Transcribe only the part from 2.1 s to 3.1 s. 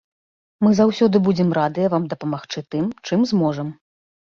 дапамагчы тым,